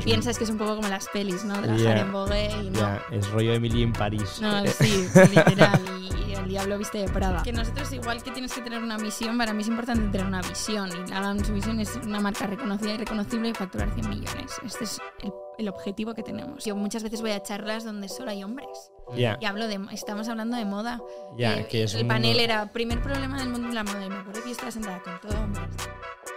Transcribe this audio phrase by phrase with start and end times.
[0.00, 1.54] es un- piensas que es un poco como las pelis, ¿no?
[1.54, 2.80] Trabajar Ya, en Vogue y no.
[2.80, 4.38] Ya, es rollo Emily en París.
[4.40, 5.80] No, sí, literal.
[6.30, 7.42] Y el diablo viste de Prada.
[7.42, 10.40] Que nosotros, igual que tienes que tener una misión, para mí es importante tener una
[10.42, 10.88] visión.
[10.90, 14.52] Y la su visión es una marca reconocida y reconocible y facturar 100 millones.
[14.64, 16.64] Este es el, el objetivo que tenemos.
[16.64, 18.68] Yo muchas veces voy a charlas donde solo hay hombres.
[19.16, 19.80] Ya, Y hablo de.
[19.90, 21.00] Estamos hablando de moda.
[21.36, 24.06] ya, Eh, que es el panel mundo- era primer problema del mundo de la moda.
[24.06, 25.66] Y me acuerdo que yo estaba sentada con todo hombres.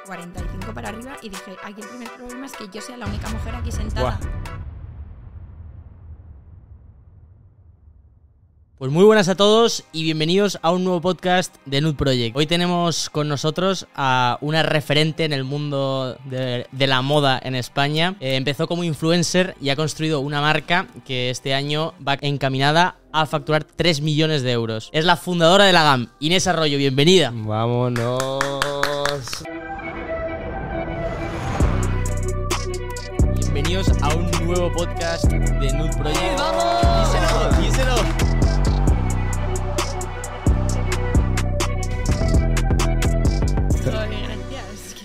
[0.06, 3.30] 45 para arriba y dije, aquí el primer problema es que yo sea la única
[3.30, 4.20] mujer aquí sentada.
[8.78, 12.36] Pues muy buenas a todos y bienvenidos a un nuevo podcast de Nude Project.
[12.36, 17.56] Hoy tenemos con nosotros a una referente en el mundo de, de la moda en
[17.56, 18.18] España.
[18.20, 23.25] Eh, empezó como influencer y ha construido una marca que este año va encaminada a
[23.25, 24.89] facturar 3 millones de euros.
[24.92, 27.32] Es la fundadora de la GAM, Inés Arroyo, bienvenida.
[27.33, 28.39] Vámonos.
[33.53, 36.39] Bienvenidos a un nuevo podcast de Nude Project.
[36.39, 37.14] ¡Vamos!
[37.14, 38.33] Díselo, díselo.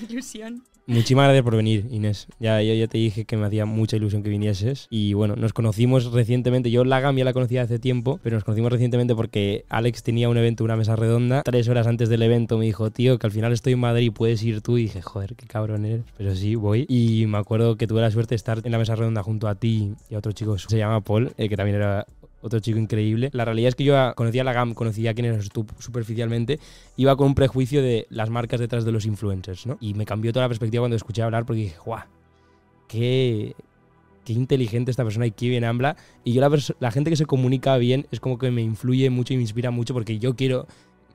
[0.09, 0.62] Ilusión.
[0.89, 2.28] Muchísimas gracias por venir, Inés.
[2.41, 4.87] Ya, yo ya te dije que me hacía mucha ilusión que vinieses.
[4.89, 6.70] Y bueno, nos conocimos recientemente.
[6.70, 10.31] Yo la GAM ya la conocía hace tiempo, pero nos conocimos recientemente porque Alex tenía
[10.31, 11.42] un evento, una mesa redonda.
[11.42, 14.42] Tres horas antes del evento me dijo, tío, que al final estoy en Madrid, puedes
[14.42, 14.78] ir tú.
[14.78, 16.06] Y dije, joder, qué cabrón eres.
[16.17, 16.87] Pero sí, voy.
[16.89, 19.56] Y me acuerdo que tuve la suerte de estar en la mesa redonda junto a
[19.56, 22.06] ti y a otro chico, se llama Paul, eh, que también era
[22.41, 23.31] otro chico increíble.
[23.33, 26.58] La realidad es que yo conocía la GAM, conocía quién eras tú superficialmente,
[26.97, 29.77] iba con un prejuicio de las marcas detrás de los influencers, ¿no?
[29.81, 32.05] Y me cambió toda la perspectiva cuando escuché hablar porque dije, ¡guau!
[32.86, 33.55] ¡Qué,
[34.25, 35.97] qué inteligente esta persona y qué bien habla!
[36.25, 39.34] Y yo la, la gente que se comunica bien es como que me influye mucho
[39.34, 40.66] y me inspira mucho porque yo quiero...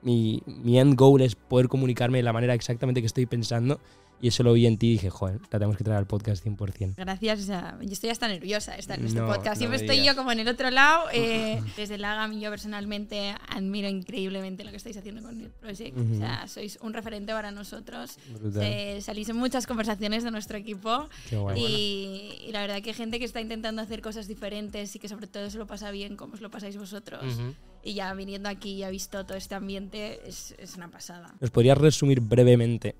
[0.01, 3.79] Mi, mi end goal es poder comunicarme de la manera exactamente que estoy pensando
[4.23, 6.45] y eso lo vi en ti y dije, joder, la tenemos que traer al podcast
[6.45, 6.95] 100%.
[6.95, 9.47] Gracias, o sea, yo estoy hasta nerviosa de estar en este No, podcast.
[9.47, 11.07] no Siempre me estoy yo como en el otro lado.
[11.13, 15.97] eh, desde la GAM yo personalmente admiro increíblemente lo que estáis haciendo con el Project.
[15.97, 16.13] Ujú.
[16.13, 18.17] O sea, sois un referente para nosotros.
[18.61, 21.09] Eh, salís en muchas conversaciones de nuestro equipo.
[21.29, 21.61] Qué guay.
[21.61, 25.27] Y, y la verdad que gente que está intentando hacer cosas diferentes y que sobre
[25.27, 27.25] todo se lo pasa bien como os lo pasáis vosotros.
[27.25, 27.55] Ujú.
[27.83, 31.35] Y ya viniendo aquí y ha visto todo este ambiente, es, es una pasada.
[31.41, 32.95] ¿Nos podrías resumir brevemente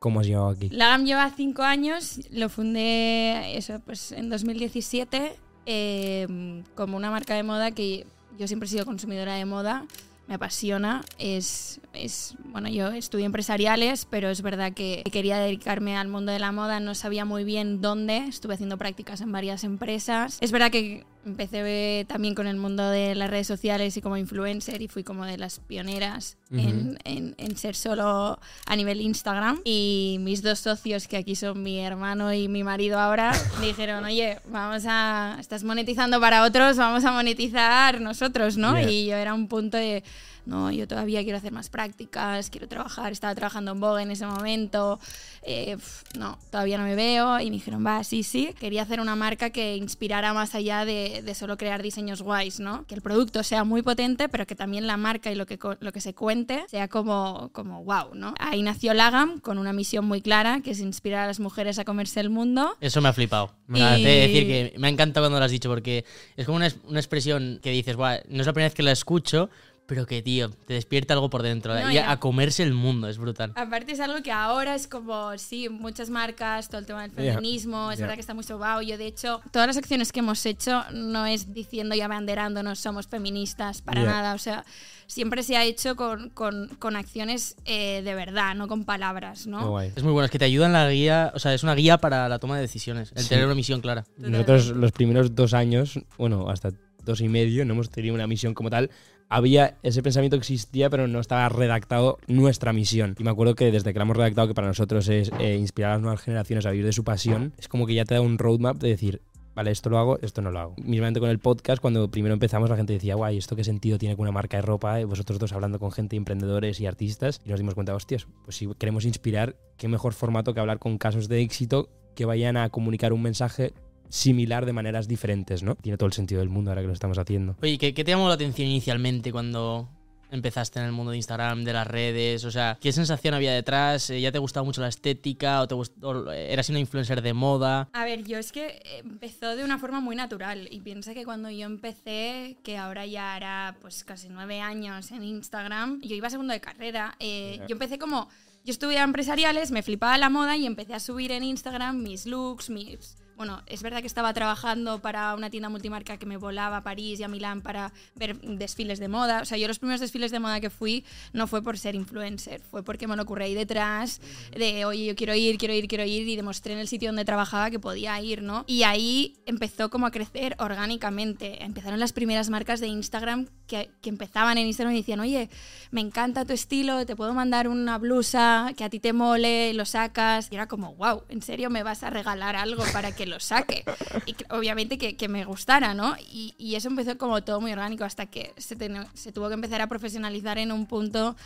[0.00, 0.68] cómo has llegado aquí?
[0.70, 7.34] La GAM lleva cinco años, lo fundé eso, pues, en 2017 eh, como una marca
[7.34, 8.06] de moda que
[8.38, 9.84] yo siempre he sido consumidora de moda,
[10.26, 16.08] me apasiona, es, es, bueno, yo estudié empresariales, pero es verdad que quería dedicarme al
[16.08, 20.38] mundo de la moda, no sabía muy bien dónde, estuve haciendo prácticas en varias empresas.
[20.40, 24.80] Es verdad que empecé también con el mundo de las redes sociales y como influencer
[24.82, 29.60] y fui como de las pioneras en, en- en ser solo a nivel Instagram.
[29.64, 34.04] Y mis dos socios, que aquí son mi hermano y mi marido ahora, me dijeron,
[34.04, 38.78] oye, vamos a, estás monetizando para otros, vamos a monetizar nosotros, ¿no?
[38.78, 38.90] Yeah.
[38.90, 40.02] Y yo era un punto de,
[40.46, 44.26] no, yo todavía quiero hacer más prácticas, quiero trabajar, estaba trabajando en Vogue en ese
[44.26, 44.98] momento,
[45.42, 45.76] eh,
[46.18, 47.40] no, todavía no me veo.
[47.40, 51.22] Y me dijeron, va, sí, sí, quería hacer una marca que inspirara más allá de,
[51.24, 52.86] de solo crear diseños guays, ¿no?
[52.86, 55.92] Que el producto sea muy potente, pero que también la marca y lo que, lo
[55.92, 58.34] que se cuente sea como, como wow, ¿no?
[58.38, 61.84] Ahí nació Lagam con una misión muy clara, que es inspirar a las mujeres a
[61.84, 62.76] comerse el mundo.
[62.80, 63.54] Eso me ha flipado.
[63.66, 66.04] Me Y- hace decir que me ha encantado cuando lo has dicho porque
[66.36, 68.92] es como una, una expresión que dices, "Buah, no es la primera vez que la
[68.92, 69.48] escucho,
[69.90, 71.74] pero que, tío, te despierta algo por dentro.
[71.74, 72.10] No, y a, ya.
[72.12, 73.52] a comerse el mundo, es brutal.
[73.56, 77.90] Aparte es algo que ahora es como, sí, muchas marcas, todo el tema del feminismo,
[77.90, 78.82] es verdad que está muy sobao.
[78.82, 83.08] Yo, de hecho, todas las acciones que hemos hecho no es diciendo y abanderándonos somos
[83.08, 84.34] feministas, para nada.
[84.34, 84.64] O sea,
[85.08, 89.50] siempre se ha hecho con, con- con acciones eh, de verdad, no con palabras, Qué
[89.50, 89.70] ¿no?
[89.70, 89.92] guay.
[89.96, 91.98] Es muy bueno, es que te ayuda en la guía, o sea, es una guía
[91.98, 93.28] para la toma de decisiones, el Sí.
[93.30, 94.04] tener una misión clara.
[94.16, 96.70] Nosotros los primeros dos años, bueno, hasta
[97.04, 98.90] dos y medio, no hemos tenido una misión como tal.
[99.28, 103.14] Había ese pensamiento existía, pero no estaba redactado nuestra misión.
[103.18, 105.92] Y me acuerdo que desde que la hemos redactado, que para nosotros es eh, inspirar
[105.92, 108.20] a las nuevas generaciones a vivir de su pasión, es como que ya te da
[108.20, 109.22] un roadmap de decir,
[109.54, 110.74] vale, esto lo hago, esto no lo hago.
[110.82, 114.16] Mismamente con el podcast, cuando primero empezamos, la gente decía, guay, ¿esto qué sentido tiene
[114.16, 115.00] con una marca de ropa?
[115.00, 118.56] Y vosotros dos hablando con gente, emprendedores y artistas, y nos dimos cuenta, hostias, pues
[118.56, 122.68] si queremos inspirar, qué mejor formato que hablar con casos de éxito que vayan a
[122.70, 123.72] comunicar un mensaje
[124.10, 125.76] similar de maneras diferentes, ¿no?
[125.76, 127.56] Tiene todo el sentido del mundo ahora que lo estamos haciendo.
[127.62, 129.88] Oye, ¿qué, qué te llamó la atención inicialmente cuando
[130.32, 132.44] empezaste en el mundo de Instagram, de las redes?
[132.44, 134.10] O sea, ¿qué sensación había detrás?
[134.10, 135.60] Eh, ¿Ya te gustaba mucho la estética?
[135.62, 137.88] ¿O, te gust- o eras una influencer de moda?
[137.92, 141.50] A ver, yo es que empezó de una forma muy natural y piensa que cuando
[141.50, 146.30] yo empecé, que ahora ya hará pues casi nueve años en Instagram, yo iba a
[146.30, 148.28] segundo de carrera, eh, yo empecé como,
[148.64, 152.70] yo estudiaba empresariales, me flipaba la moda y empecé a subir en Instagram mis looks,
[152.70, 156.82] mis, bueno, es verdad que estaba trabajando para una tienda multimarca que me volaba a
[156.82, 159.40] París y a Milán para ver desfiles de moda.
[159.40, 162.60] O sea, yo los primeros desfiles de moda que fui no fue por ser influencer,
[162.60, 164.20] fue porque me lo ocurrí ahí detrás
[164.54, 167.24] de, oye, yo quiero ir, quiero ir, quiero ir y demostré en el sitio donde
[167.24, 168.64] trabajaba que podía ir, ¿no?
[168.66, 171.64] Y ahí empezó como a crecer orgánicamente.
[171.64, 175.48] Empezaron las primeras marcas de Instagram que, que empezaban en Instagram y decían, oye,
[175.92, 179.86] me encanta tu estilo, te puedo mandar una blusa que a ti te mole, lo
[179.86, 180.48] sacas.
[180.50, 183.84] Y era como, wow, ¿en serio me vas a regalar algo para que lo saque.
[184.26, 186.16] Y obviamente que, que, me gustara, ¿no?
[186.30, 189.86] Y, y, eso empezó como todo muy orgánico hasta que se, tuvo que empezar a
[189.86, 191.36] profesionalizar en un punto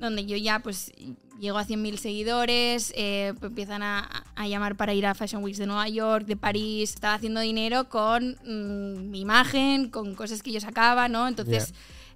[0.00, 0.92] donde yo ya pues
[1.38, 5.66] llego a 100.000 seguidores, eh, empiezan a, a, llamar para ir a Fashion Weeks de
[5.66, 10.60] Nueva York, de París, estaba haciendo dinero con mmm, mi imagen, con cosas que yo
[10.60, 11.28] sacaba, ¿no?
[11.28, 11.74] Entonces...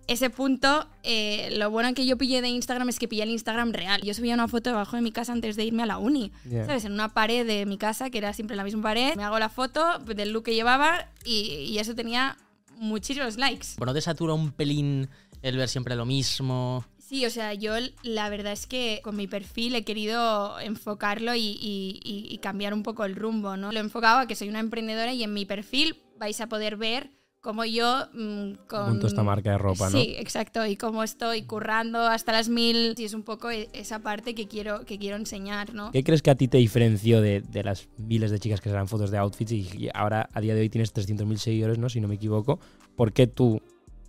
[0.09, 3.73] ese punto, eh, lo bueno que yo pillé de Instagram es que pillé el Instagram
[3.73, 4.01] real.
[4.03, 6.67] Yo subía una foto debajo de mi casa antes de irme a la uni, yeah.
[6.67, 6.85] ¿sabes?
[6.87, 9.15] En una pared de mi casa, que era siempre la misma pared.
[9.17, 12.39] Me hago la foto del look que llevaba y, y eso tenía
[12.79, 13.69] muchísimos likes.
[13.77, 15.09] Bueno, te satura un pelín
[15.43, 16.85] el ver siempre lo mismo.
[16.99, 17.73] Sí, o sea, yo
[18.03, 22.83] la verdad es que con mi perfil he querido enfocarlo y, y, y cambiar un
[22.83, 23.73] poco el rumbo, ¿no?
[23.73, 26.77] Lo he enfocado a que soy una emprendedora y en mi perfil vais a poder
[26.77, 27.11] ver
[27.49, 28.91] como yo mmm, con...
[28.91, 29.99] Junto esta marca de ropa, ¿no?
[29.99, 34.35] Sí, exacto, y cómo estoy currando hasta las mil, y es un poco esa parte
[34.35, 35.91] que quiero, que quiero enseñar, ¿no?
[35.91, 38.87] ¿Qué crees que a ti te diferenció de, de las miles de chicas que serán
[38.87, 41.89] fotos de outfits y ahora a día de hoy tienes 300.000 seguidores, ¿no?
[41.89, 42.61] Si no me equivoco.
[42.97, 43.63] ¿Por qué tú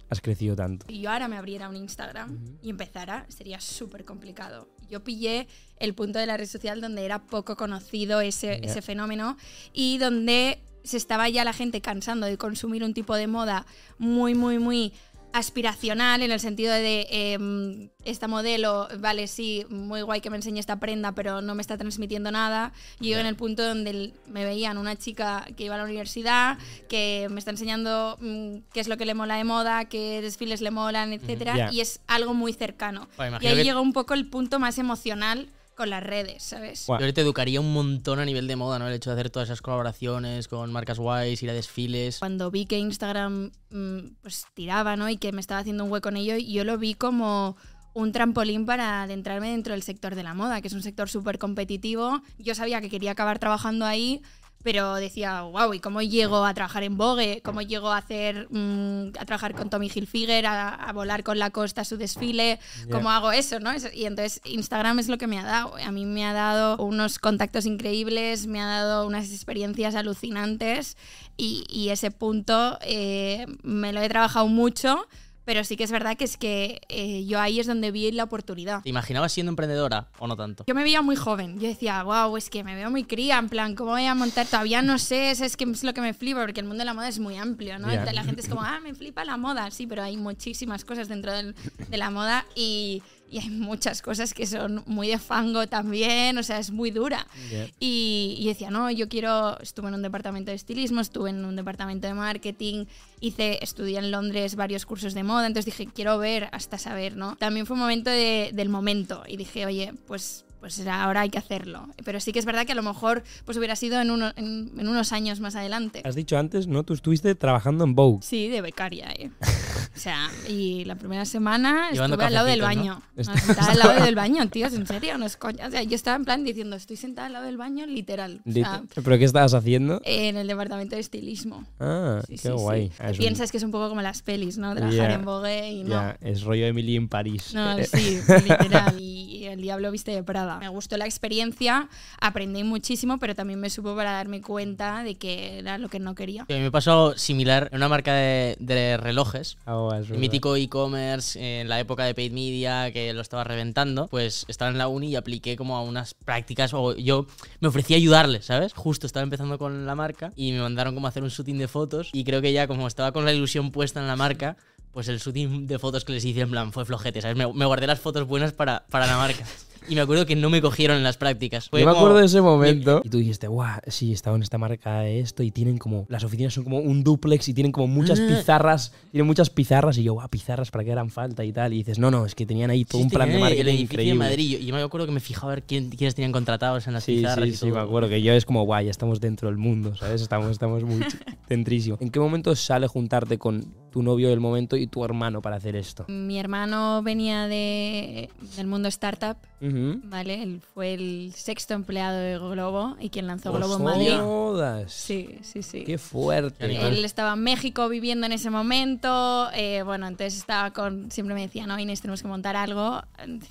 [0.10, 0.86] has crecido tanto?
[0.90, 2.58] Si yo ahora me abriera un Instagram uh -huh.
[2.62, 4.68] y empezara, sería súper complicado.
[4.90, 5.48] Yo pillé
[5.78, 8.70] el punto de la red social donde era poco conocido ese, yeah.
[8.70, 9.38] ese fenómeno
[9.72, 13.66] y donde se estaba ya la gente cansando de consumir un tipo de moda
[13.98, 14.94] muy, muy, muy
[15.32, 20.60] aspiracional en el sentido de eh, esta modelo, vale, sí, muy guay que me enseñe
[20.60, 22.74] esta prenda, pero no me está transmitiendo nada.
[23.00, 23.20] Yeah.
[23.20, 27.40] en el punto donde me veían una chica que iba a la universidad, que me
[27.40, 31.14] está enseñando mmm, qué es lo que le mola de moda, qué desfiles le molan,
[31.14, 31.72] etcétera, yeah.
[31.72, 33.08] y es algo muy cercano.
[33.42, 33.64] Y ahí que...
[33.64, 35.50] llegó un poco el punto más emocional
[35.80, 36.88] con las redes, ¿sabes?
[36.88, 37.06] Bueno.
[37.06, 38.88] Yo te educaría un montón a nivel de moda, ¿no?
[38.90, 42.20] El hecho de hacer todas esas colaboraciones con marcas guays, ir a desfiles.
[42.20, 45.10] Cuando vi que Instagram mmm, pues tiraba, ¿no?
[45.10, 47.56] Y que me estaba haciendo un hueco en ello, yo lo vi como
[47.94, 51.40] un trampolín para adentrarme dentro del sector de la moda, que es un sector súper
[51.40, 52.22] competitivo.
[52.38, 54.22] Yo sabía que quería acabar trabajando ahí,
[54.64, 57.42] pero decía, wow, ¿y cómo llego a trabajar en Vogue?
[57.44, 61.50] ¿Cómo llego a hacer mmm, a trabajar con Tommy Hilfiger, a, a, volar con la
[61.50, 62.60] costa a su desfile?
[62.86, 62.96] Yeah.
[62.96, 63.72] ¿Cómo hago eso, no?
[63.94, 65.76] Y entonces Instagram es lo que me ha dado.
[65.78, 70.98] A mí me ha dado unos contactos increíbles, me ha dado unas experiencias alucinantes
[71.38, 75.08] y, y ese punto eh, me lo he trabajado mucho
[75.50, 78.26] pero sí que es verdad que es que eh, yo ahí es donde vi la
[78.26, 78.84] oportunidad.
[78.84, 80.64] ¿Te imaginabas siendo emprendedora o no tanto?
[80.68, 81.60] Yo me veía muy joven.
[81.60, 84.46] Yo decía, wow, es que me veo muy cría, en plan, ¿cómo voy a montar?
[84.46, 86.94] Todavía no sé, es que es lo que me flipa, porque el mundo de la
[86.94, 87.90] moda es muy amplio, ¿no?
[87.90, 88.14] Yeah.
[88.14, 91.34] La gente es como, ah, me flipa la moda, sí, pero hay muchísimas cosas dentro
[91.34, 91.56] del,
[91.88, 96.44] de la moda y y hay muchas cosas que son muy de fango también, o
[96.44, 97.28] sea, es muy dura.
[97.50, 97.68] Yeah.
[97.80, 101.56] Y, y, decía, no, yo quiero, estuve en un departamento de estilismo, estuve en un
[101.56, 102.86] departamento de marketing,
[103.20, 107.36] hice, estudié en Londres varios cursos de moda, entonces dije, quiero ver hasta saber, ¿no?
[107.36, 111.38] También fue un momento de, del momento y dije, oye, pues pues ahora hay que
[111.38, 111.88] hacerlo.
[112.04, 114.72] Pero sí que es verdad que a lo mejor pues hubiera sido en, uno, en,
[114.78, 116.02] en, unos años más adelante.
[116.06, 116.84] Has dicho antes, ¿no?
[116.84, 118.20] Tú estuviste trabajando en Vogue.
[118.22, 119.32] Sí, de becaria, ¿eh?
[119.96, 123.02] o sea, y la primera semana Llevando estuve al lado del baño.
[123.16, 123.24] ¿no?
[123.24, 125.68] No, sentada al lado del baño, tíos, en serio, no es coña.
[125.68, 128.42] O sea, yo estaba en plan diciendo, estoy sentada al lado del baño, literal.
[128.46, 130.02] O sea, ¿Pero qué estabas haciendo?
[130.06, 131.66] En el departamento de estilismo.
[131.80, 132.90] Ah, sí, qué sí, guay.
[132.90, 132.96] Sí.
[133.00, 133.52] Ah, Piensas un...
[133.52, 134.76] que es un poco como las pelis, ¿no?
[134.76, 135.16] Trabajar yeah.
[135.16, 135.90] en Vogue y no.
[135.90, 136.18] Yeah.
[136.22, 137.54] es rollo Emily en París.
[137.54, 139.00] No, sí, literal.
[139.00, 140.49] Y el diablo viste de Prada.
[140.58, 141.88] Me gustó la experiencia,
[142.20, 146.16] aprendí muchísimo, pero también me supo para darme cuenta de que era lo que no
[146.16, 146.44] quería.
[146.44, 151.62] A mí me pasó similar en una marca de, de relojes, oh, es mítico e-commerce,
[151.62, 155.10] en la época de paid media, que lo estaba reventando, pues estaba en la uni
[155.10, 157.28] y apliqué como a unas prácticas, o yo
[157.60, 158.74] me ofrecí a ayudarles, ¿sabes?
[158.74, 161.68] Justo estaba empezando con la marca y me mandaron como a hacer un shooting de
[161.68, 164.58] fotos y creo que ya como estaba con la ilusión puesta en la marca,
[164.92, 167.38] pues el shooting de fotos que les hice en plan fue flojete, ¿sabes?
[167.38, 169.46] Me, me guardé las fotos buenas para, para la marca.
[169.90, 171.70] Y me acuerdo que no me cogieron en las prácticas.
[171.70, 173.02] Fue Yo me acuerdo de ese momento.
[173.04, 176.06] Y tú dijiste, guau, sí, estaba en esta marca de esto y tienen como.
[176.10, 178.94] Las oficinas son como un duplex y tienen como muchas pizarras.
[179.12, 179.98] Tienen muchas pizarras.
[179.98, 181.74] Y yo, guau, pizarras, ¿para qué eran falta y tal?
[181.74, 183.80] Y dices, no, no, es que tenían ahí todo sí, un plan de marketing el
[183.80, 184.14] increíble.
[184.16, 184.60] Madrid.
[184.60, 187.04] Y yo me acuerdo que me fijaba a ver quién, quiénes tenían contratados en las
[187.04, 187.46] sí, pizarras.
[187.46, 187.76] Sí, y sí, todo.
[187.76, 190.22] me acuerdo que yo es como, guau, ya estamos dentro del mundo, ¿sabes?
[190.22, 191.04] Estamos, estamos muy
[191.48, 191.98] centrísimo.
[192.00, 195.76] ¿En qué momento sale juntarte con tu novio del momento y tu hermano para hacer
[195.76, 196.06] esto?
[196.08, 199.38] Mi hermano venía de, del mundo startup.
[199.62, 200.02] Uh -huh.
[200.06, 200.42] ¿vale?
[200.42, 204.18] Él fue el sexto empleado de Globo y quien lanzó Globo en no Madrid.
[204.20, 204.94] jodas.
[204.94, 205.84] Sí, sí, sí.
[205.84, 206.66] Qué fuerte.
[206.66, 209.50] Él estaba en México viviendo en ese momento.
[209.54, 211.12] eh, bueno, entonces estaba con.
[211.12, 213.02] Siempre me decía, no, Inés, tenemos que montar algo.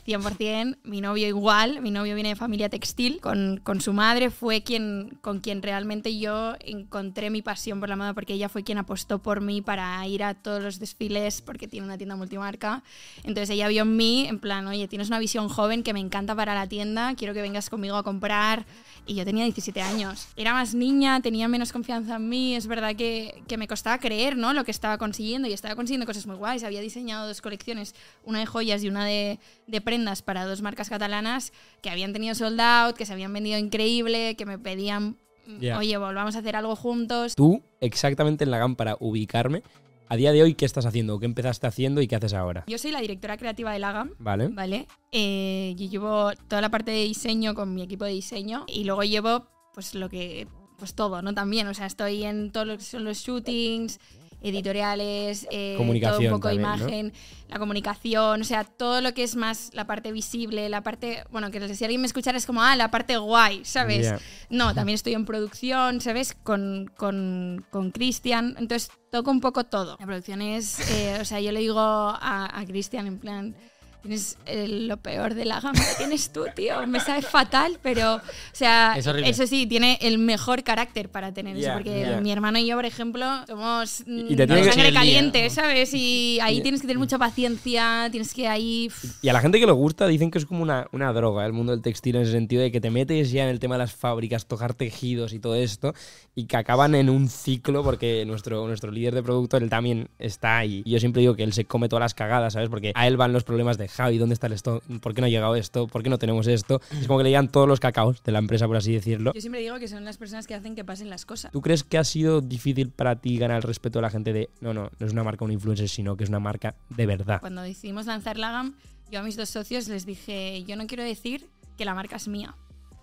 [0.06, 0.78] 100%.
[0.84, 1.80] Mi novio igual.
[1.82, 3.20] Mi novio viene de familia textil.
[3.20, 7.96] Con, con su madre fue quien con quien realmente yo encontré mi pasión por la
[7.96, 11.68] moda porque ella fue quien apostó por mí para ir a todos los desfiles porque
[11.68, 12.82] tiene una tienda multimarca.
[13.24, 16.34] Entonces ella vio en mí, en plan, oye, tienes una visión joven que me encanta
[16.34, 18.66] para la tienda, quiero que vengas conmigo a comprar.
[19.06, 20.28] Y yo tenía 17 años.
[20.36, 22.54] Era más niña, tenía menos confianza en mí.
[22.54, 24.52] Es verdad que, que me costaba creer ¿no?
[24.52, 26.62] lo que estaba consiguiendo y estaba consiguiendo cosas muy guays.
[26.62, 27.94] Había diseñado dos colecciones,
[28.24, 32.34] una de joyas y una de, de prendas para dos marcas catalanas que habían tenido
[32.34, 35.16] sold out, que se habían vendido increíble, que me pedían,
[35.46, 35.78] mm, Ya.
[35.78, 37.34] oye, volvamos a hacer algo juntos.
[37.34, 39.62] Tú, exactamente en la GAM para ubicarme,
[40.08, 41.18] a día de hoy, ¿qué estás haciendo?
[41.18, 42.64] ¿Qué empezaste haciendo y qué haces ahora?
[42.66, 44.12] Yo soy la directora creativa de Lagam.
[44.18, 44.48] ¿Vale?
[44.48, 44.86] ¿vale?
[45.12, 49.02] Eh, yo llevo toda la parte de diseño con mi equipo de diseño y luego
[49.02, 50.46] llevo pues lo que
[50.78, 51.34] pues todo, ¿no?
[51.34, 53.98] También, o sea, estoy en todo lo que son los shootings,
[54.42, 56.76] editoriales, eh, Comunicación todo un poco también, ¿no?
[56.76, 57.12] imagen,
[57.48, 61.50] la comunicación, o sea, todo lo que es más la parte visible, la parte, bueno,
[61.50, 64.12] que si alguien me escuchara es como, ah, la parte guay, ¿sabes?
[64.48, 66.34] No, también estoy en producción, ¿sabes?
[66.34, 68.54] Con, con, con Cristian.
[68.58, 69.96] Entonces toco un poco todo.
[69.98, 73.56] La producción es, eh, o sea, yo le digo a, a Cristian en plan,
[74.02, 76.86] tienes eh, lo peor de la gama que tienes tú, tío.
[76.86, 78.20] Me sabe fatal, pero, o
[78.52, 79.28] sea, Es horrible.
[79.28, 81.78] eso sí, tiene el mejor carácter para tener Ya, eso.
[81.78, 82.20] Porque ya.
[82.20, 85.00] mi hermano y yo, por ejemplo, somos Y te mm, tiene que- sangre el día,
[85.00, 85.50] caliente, ¿no?
[85.50, 85.92] ¿sabes?
[85.94, 88.90] Y ahí Y- tienes que tener mucha paciencia, tienes que ahí...
[89.22, 91.52] Y a la gente que le gusta dicen que es como una, una droga el
[91.52, 93.80] mundo del textil en ese sentido de que te metes ya en el tema de
[93.80, 95.94] las fábricas, tocar tejidos y todo esto
[96.34, 100.58] y que acaban en un ciclo porque nuestro, nuestro líder de producto, él también está
[100.58, 100.82] ahí.
[100.84, 102.68] Y yo siempre digo que él se come todas las cagadas, ¿sabes?
[102.68, 104.80] Porque a él van los problemas de Javi, ¿dónde está el esto?
[105.02, 105.86] ¿Por qué no ha llegado esto?
[105.88, 106.80] ¿Por qué no tenemos esto?
[106.92, 109.32] Es como que le llegan todos los cacaos de la empresa, por así decirlo.
[109.34, 111.50] Yo siempre digo que son las personas que hacen que pasen las cosas.
[111.52, 114.48] ¿Tú crees que ha sido difícil para ti ganar el respeto de la gente de
[114.60, 117.40] no, no, no es una marca un influencer, sino que es una marca de verdad?
[117.40, 118.74] Cuando decidimos lanzar Lagam,
[119.10, 122.28] yo a mis dos socios les dije, yo no quiero decir que la marca es
[122.28, 122.54] mía,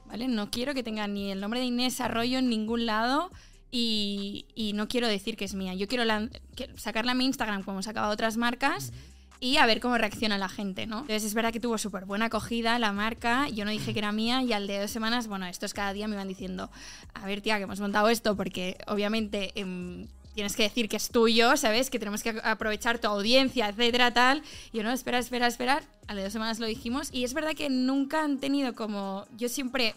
[0.08, 0.28] ¿vale?
[0.28, 3.32] No quiero que tenga ni el nombre de Inés Arroyo en ningún lado
[3.72, 5.74] y, y no quiero decir que es mía.
[5.74, 6.04] Yo quiero
[6.56, 8.94] que- sacarla a mi Instagram como he sacado a otras marcas
[9.46, 11.02] y a ver cómo reacciona la gente, ¿no?
[11.02, 14.12] Entonces es verdad que tuvo súper buena acogida la marca, yo no dije que era
[14.12, 16.72] mía y al de dos semanas, bueno, estos cada día me iban diciendo,
[17.14, 19.52] a ver tía, que hemos montado esto porque obviamente...
[19.56, 21.90] em, Tienes que decir que es tuyo, ¿sabes?
[21.90, 24.44] Que tenemos que aprovechar tu audiencia, etcétera, tal.
[24.74, 25.82] Y yo, no, espera, espera, espera.
[26.08, 27.08] A las dos semanas lo dijimos.
[27.14, 29.25] Y es verdad que nunca han tenido como.
[29.38, 29.96] Yo siempre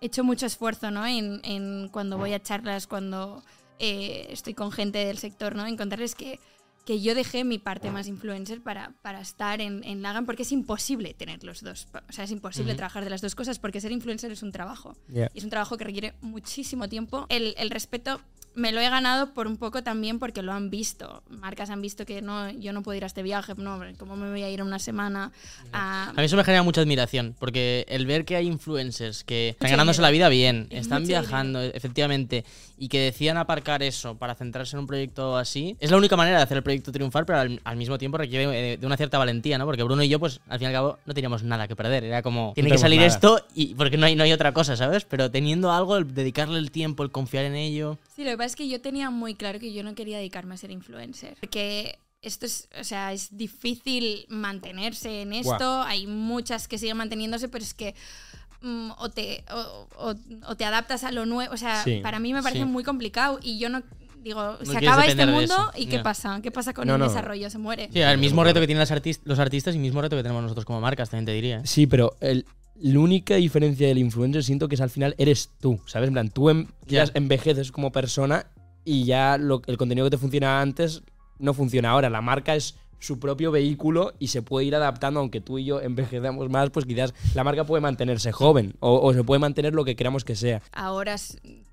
[0.00, 1.06] he hecho mucho esfuerzo, ¿no?
[1.06, 3.42] En, en cuando voy a charlas, cuando
[3.78, 5.66] eh, estoy con gente del sector, ¿no?
[5.66, 6.40] Encontrarles que,
[6.86, 10.52] que yo dejé mi parte más influencer para, para estar en, en Lagan, porque es
[10.52, 11.88] imposible tener los dos.
[12.08, 14.96] O sea, es imposible trabajar de las dos cosas, porque ser influencer es un trabajo.
[15.12, 17.26] Y es un trabajo que requiere muchísimo tiempo.
[17.28, 18.20] El, el respeto
[18.56, 21.22] me lo he ganado por un poco también porque lo han visto.
[21.28, 24.30] Marcas han visto que no, yo no puedo ir a este viaje, no, ¿cómo me
[24.30, 25.30] voy a ir una semana
[25.72, 26.08] a...
[26.08, 29.66] A mí eso me genera mucha admiración, porque el ver que hay influencers que están
[29.66, 30.08] Mucho ganándose dinero.
[30.08, 32.44] la vida bien, están viajando, efectivamente,
[32.78, 36.38] y que decían aparcar eso para centrarse en un proyecto así, es la única manera
[36.38, 39.18] de hacer el proyecto triunfar, pero al, al mismo tiempo requiere eh, de una cierta
[39.18, 39.66] valentía, ¿no?
[39.66, 42.04] Porque Bruno y yo, pues al fin y al cabo, no teníamos nada que perder.
[42.04, 43.08] Era como, tiene que salir nada.
[43.08, 45.04] esto, y porque no hay, no hay otra cosa, ¿sabes?
[45.04, 47.98] Pero teniendo algo, el dedicarle el tiempo, el confiar en ello.
[48.14, 50.54] Sí, lo que pasa es que yo tenía muy claro que yo no quería dedicarme
[50.54, 51.36] a ser influencer.
[51.40, 55.82] Porque esto es, o sea, es difícil mantenerse en esto.
[55.82, 57.94] Hay muchas que siguen manteniéndose, pero es que
[58.62, 60.14] mm, o, te, o, o-
[60.50, 61.52] o te adaptas a lo nuevo.
[61.52, 62.68] O sea, Sí, para mí me parece sí.
[62.68, 63.82] muy complicado y yo no.
[64.22, 66.40] Digo, se acaba este mundo y ¿qué pasa?
[66.42, 67.06] ¿Qué pasa con No, el no.
[67.08, 67.48] desarrollo?
[67.48, 67.88] Se muere.
[67.92, 70.22] Sí, el mismo reto que tienen las artis- los artistas y el mismo reto que
[70.24, 71.58] tenemos nosotros como marcas, también te diría.
[71.58, 71.62] ¿eh?
[71.64, 72.44] Sí, pero el-
[72.80, 76.08] la única diferencia del influencer siento que es al final eres tú, ¿sabes?
[76.08, 77.04] En plan, tú em- Ya.
[77.04, 78.46] ya envejeces como persona
[78.84, 81.02] y ya lo- el contenido que te funcionaba antes
[81.38, 82.10] no funciona ahora.
[82.10, 85.80] La marca es su propio vehículo y se puede ir adaptando, aunque tú y yo
[85.80, 89.84] envejecemos más, pues quizás la marca puede mantenerse joven o, o se puede mantener lo
[89.84, 90.62] que queramos que sea.
[90.72, 91.16] Ahora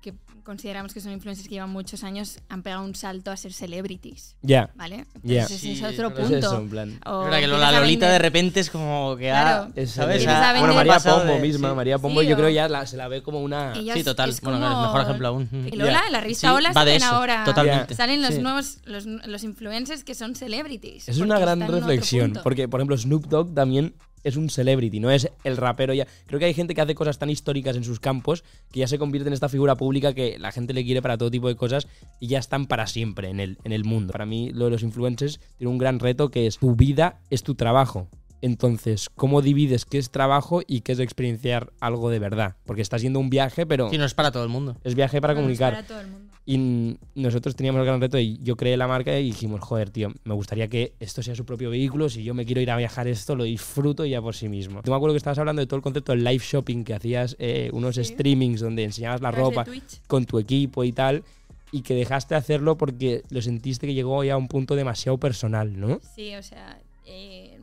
[0.02, 0.12] que
[0.44, 4.36] consideramos que son influencers que llevan muchos años, han pegado un salto a ser celebrities.
[4.42, 4.70] Ya.
[4.74, 5.06] ¿Vale?
[5.22, 5.42] Ya.
[5.42, 6.36] Entonces ese Sí, es otro Es punto.
[6.36, 7.00] eso, en plan.
[7.06, 9.72] O Es que la Lolita de repente es como que Claro.
[9.74, 10.16] ha, Es ¿sabes?
[10.22, 11.74] Empiezas Ha- a bueno, María Pombo de- misma, sí.
[11.76, 13.74] María Pombo Sí, yo o- creo ya la- se la ve como una...
[13.74, 14.30] Sí, total.
[14.30, 15.48] es Bueno, claro, como- mejor ejemplo aún.
[15.48, 17.44] Que Lola, en la revista Sí, Hola va de salen eso, ahora.
[17.44, 17.94] totalmente.
[17.94, 18.40] Salen los Sí.
[18.42, 21.08] nuevos, los, los influencers que son celebrities.
[21.08, 23.94] Es una gran reflexión, porque por ejemplo Snoop Dogg también
[24.24, 26.06] es un celebrity, no es el rapero ya.
[26.26, 28.98] Creo que hay gente que hace cosas tan históricas en sus campos que ya se
[28.98, 31.86] convierte en esta figura pública que la gente le quiere para todo tipo de cosas
[32.18, 34.12] y ya están para siempre en el, en el mundo.
[34.12, 37.42] Para mí lo de los influencers tiene un gran reto que es tu vida es
[37.42, 38.08] tu trabajo.
[38.42, 42.56] Entonces, ¿cómo divides qué es trabajo y qué es experienciar algo de verdad?
[42.66, 44.76] Porque está siendo un viaje, pero Sí, no es para todo el mundo.
[44.84, 45.72] es viaje para No, es comunicar.
[45.74, 46.24] para todo el mundo.
[46.46, 50.12] Y nosotros teníamos el gran reto y yo creé la marca y dijimos, joder, tío,
[50.24, 52.10] me gustaría que esto sea su propio vehículo.
[52.10, 54.82] Si yo me quiero ir a viajar esto, lo disfruto ya por sí mismo.
[54.84, 57.34] Yo me acuerdo que estabas hablando de todo el concepto del live shopping, que hacías
[57.38, 58.04] eh, unos Sí.
[58.04, 60.02] streamings donde enseñabas la ropa Twitch.
[60.06, 61.24] con tu equipo y tal.
[61.72, 65.16] Y que dejaste de hacerlo porque lo sentiste que llegó ya a un punto demasiado
[65.16, 65.98] personal, ¿no?
[66.14, 67.53] Sí, o sea, eh,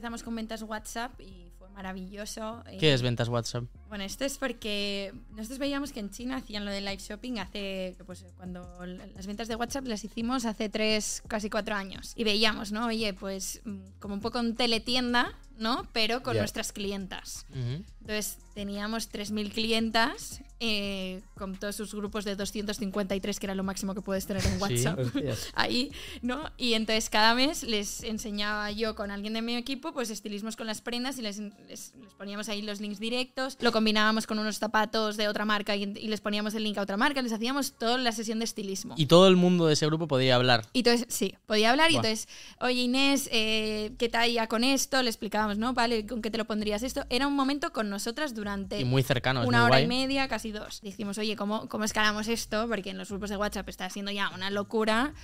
[0.00, 2.64] empezamos con ventas WhatsApp y fue maravilloso.
[2.66, 3.64] eh, ¿Qué es ventas WhatsApp?
[3.90, 7.94] Bueno, esto es porque nosotros veíamos que en China hacían lo de live shopping hace,
[8.06, 8.66] pues cuando
[9.14, 12.14] las ventas de WhatsApp las hicimos hace tres, casi cuatro años.
[12.16, 12.86] Y veíamos, ¿no?
[12.86, 15.86] Oye, pues mm, como un poco en teletienda, ¿no?
[15.92, 17.46] Pero con nuestras clientas.
[18.00, 23.94] Entonces teníamos 3.000 clientas eh, con todos sus grupos de 253, que era lo máximo
[23.94, 24.60] que puedes tener en.
[24.60, 24.98] WhatsApp
[25.54, 26.50] ahí, ¿no?
[26.58, 30.66] Y entonces cada mes les enseñaba yo con alguien de mi equipo, pues estilismos con
[30.66, 34.58] las prendas y les, les- les poníamos ahí los links directos, lo combinábamos con unos
[34.58, 37.72] zapatos de otra marca y, y les poníamos el link a otra marca, les hacíamos
[37.72, 38.94] toda la sesión de estilismo.
[38.98, 40.66] Y todo el mundo de ese grupo podía hablar.
[40.72, 42.28] Y entonces, sí, podía hablar y entonces,
[42.60, 45.02] oye Inés, eh, ¿qué talla con esto?
[45.02, 45.74] Le explicábamos, ¿no?
[45.74, 47.04] Vale, ¿con qué te lo pondrías esto?
[47.10, 49.84] Era un momento con nosotras durante Y muy cercano, una muy hora guay.
[49.84, 50.80] y media, casi dos.
[50.82, 52.66] Dijimos, oye, ¿cómo, ¿cómo escalamos esto?
[52.68, 55.14] Porque en los grupos de WhatsApp está siendo ya una locura.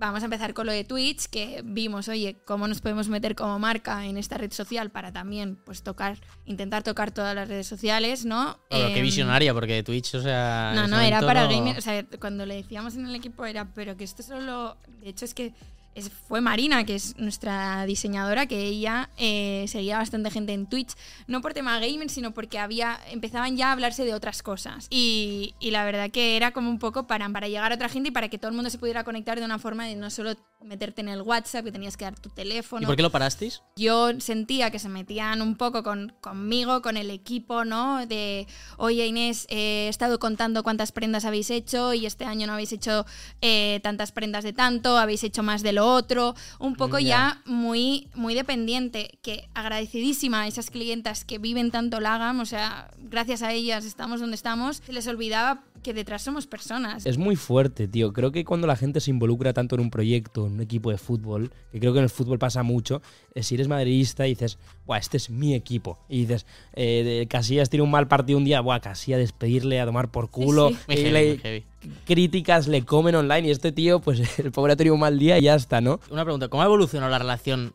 [0.00, 3.58] Vamos a empezar con lo de Twitch, que vimos, oye, cómo nos podemos meter como
[3.58, 8.24] marca en esta red social para también, pues, tocar, intentar tocar todas las redes sociales,
[8.24, 8.60] ¿no?
[8.70, 10.70] Claro, qué Em, visionaria, porque Twitch, o sea.
[10.76, 11.78] no, no, era para no- gamers.
[11.78, 14.76] O sea, cuando le decíamos en el equipo era, pero que esto solo.
[15.00, 15.52] De hecho, es que
[15.98, 20.92] es- fue Marina, que es nuestra diseñadora, que ella eh, seguía bastante gente en Twitch,
[21.26, 24.86] no por tema gamer, sino porque había empezaban ya a hablarse de otras cosas.
[24.90, 28.08] Y, y la verdad que era como un poco para, para llegar a otra gente
[28.08, 30.34] y para que todo el mundo se pudiera conectar de una forma de no solo
[30.60, 33.62] meterte en el WhatsApp, que tenías que dar tu teléfono ¿Y por qué lo parasteis?
[33.76, 38.04] yo sentía que se metían un poco con, conmigo, con el equipo, ¿no?
[38.06, 42.54] De, oye Inés, eh, he estado contando cuántas prendas habéis hecho y este año no
[42.54, 43.06] habéis hecho
[43.40, 46.34] eh, tantas prendas de tanto, habéis hecho más de lo otro.
[46.58, 52.00] Un poco Mm, ya muy, muy dependiente, que agradecidísima a esas clientas que viven tanto
[52.00, 56.46] Lagam, o sea, gracias a ellas estamos donde estamos, se les olvidaba que detrás somos
[56.46, 57.06] personas.
[57.06, 58.12] Es muy fuerte, tío.
[58.12, 60.98] Creo que cuando la gente se involucra tanto en un proyecto, en un equipo de
[60.98, 63.02] fútbol, que creo que en el fútbol pasa mucho,
[63.34, 65.98] eh, si eres madridista y dices, Buah, este es mi equipo.
[66.08, 70.10] Y dices, eh, Casillas tiene un mal partido un día, Buah, Casillas despedirle, a tomar
[70.10, 70.68] por culo.
[70.70, 70.76] sí.
[70.88, 71.64] Muy y heavy, le- muy heavy.
[72.06, 75.38] críticas le comen online y este tío, pues el pobre ha tenido un mal día
[75.38, 76.00] y ya está, ¿no?
[76.10, 77.72] Una pregunta, ¿cómo ha evolucionado la relación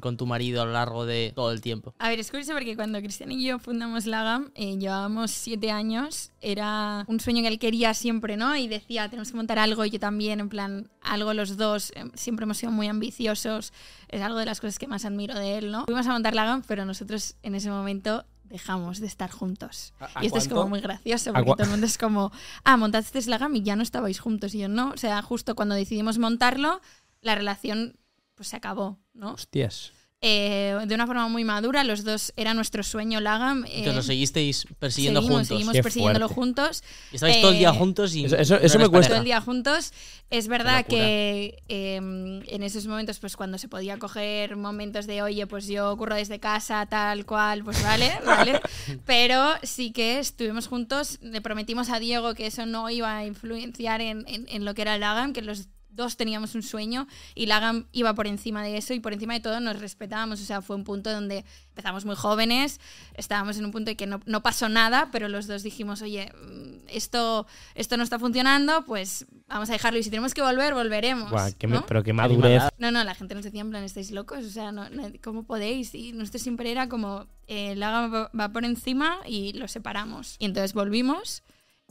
[0.00, 1.94] con tu marido a lo largo de todo el tiempo?
[1.98, 6.30] A ver, es curioso porque cuando Cristian y yo fundamos Lagam, eh, llevábamos siete años,
[6.40, 8.56] era un sueño que él quería siempre, ¿no?
[8.56, 12.04] Y decía, tenemos que montar algo, y yo también, en plan, algo los dos, eh,
[12.14, 13.72] siempre hemos sido muy ambiciosos,
[14.08, 15.84] es algo de las cosas que más admiro de él, ¿no?
[15.86, 19.94] Fuimos a montar Lagam, pero nosotros en ese momento dejamos de estar juntos.
[19.98, 20.54] ¿A- a y esto es cuánto?
[20.56, 22.30] como muy gracioso, ¿A porque todo el mundo es como,
[22.62, 25.74] ah, montaste Lagam y ya no estabais juntos, y yo no, o sea, justo cuando
[25.74, 26.80] decidimos montarlo,
[27.22, 27.96] la relación
[28.36, 29.32] pues se acabó, ¿no?
[29.32, 29.92] Hostias.
[30.26, 31.84] eh, de una forma muy madura.
[31.84, 33.64] Los dos era nuestro sueño Lagam.
[33.68, 35.48] eh, Que lo seguisteis persiguiendo seguimos, juntos.
[35.48, 36.34] seguimos Qué persiguiéndolo fuerte.
[36.40, 36.82] juntos.
[37.12, 38.24] Y estabais todo el día eh, juntos y.
[38.24, 39.08] Eso- eso- no eso me cuesta.
[39.10, 39.92] Todo el día juntos.
[40.30, 45.46] Es verdad que eh, en esos momentos, pues cuando se podía coger momentos de, oye,
[45.46, 48.60] pues yo curro desde casa, tal cual, pues vale, vale.
[49.04, 51.18] Pero sí que estuvimos juntos.
[51.20, 54.80] Le prometimos a Diego que eso no iba a influenciar en, en- en lo que
[54.82, 58.94] era Lagam, que los dos teníamos un sueño y Lagam iba por encima de eso
[58.94, 60.40] y por encima de todo nos respetábamos.
[60.40, 62.80] O sea, fue un punto donde empezamos muy jóvenes,
[63.14, 66.32] estábamos en un punto en que no, no pasó nada, pero los dos dijimos, oye,
[66.32, 70.74] mm, esto, esto no está funcionando, pues vamos a dejarlo y si tenemos que volver,
[70.74, 71.30] volveremos.
[71.30, 71.86] Buah, qué me- ¿no?
[71.86, 72.62] pero qué madurez.
[72.78, 75.42] No, no, la gente nos decía en plan, estáis locos, o sea, no, no, ¿cómo
[75.44, 75.94] podéis?
[75.94, 80.36] Y nuestro siempre era como, eh, Laga va- por encima y lo separamos.
[80.38, 81.42] Y entonces volvimos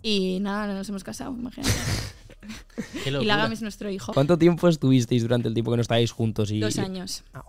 [0.02, 1.74] y nada, nos hemos casado, imagínate.
[3.04, 3.26] Qué Y.
[3.26, 4.14] Lagam es nuestro hijo.
[4.14, 6.52] ¿Cuánto tiempo estuvisteis durante el tiempo que no estabais juntos?
[6.52, 7.24] Y, Dos años.
[7.34, 7.44] Ah.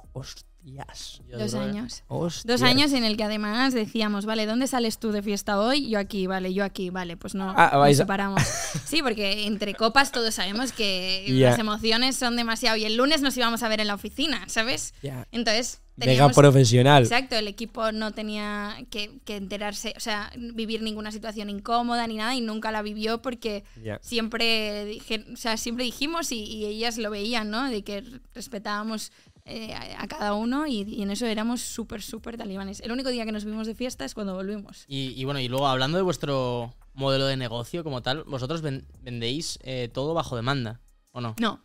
[0.64, 2.04] Dos años.
[2.08, 2.46] Hostias.
[2.46, 5.88] Dos años en el que además decíamos, vale, ¿dónde sales tú de fiesta hoy?
[5.88, 8.42] Yo aquí, vale, yo aquí, vale, pues no, Ah, nos separamos.
[8.84, 12.76] Sí, porque entre copas todos sabemos que las emociones son demasiado.
[12.76, 14.94] Y el lunes nos íbamos a ver en la oficina, ¿sabes?
[15.32, 17.04] Entonces, Mega profesional.
[17.04, 22.16] Exacto, el equipo no tenía que, que enterarse, o sea, vivir ninguna situación incómoda ni
[22.16, 23.62] nada y nunca la vivió porque
[24.00, 27.70] siempre dije, o sea, siempre dijimos y, y ellas lo veían, ¿no?
[27.70, 28.02] De que
[28.34, 29.12] respetábamos
[29.46, 32.80] eh, a, cada uno y, y en eso éramos súper, súper talibanes.
[32.80, 34.84] El único día que nos vimos de fiesta es cuando volvimos.
[34.88, 38.86] Y, y bueno, y luego hablando de vuestro modelo de negocio como tal, vosotros ven-
[39.02, 40.80] vendéis eh, todo bajo demanda,
[41.10, 41.34] ¿o no?
[41.40, 41.60] No,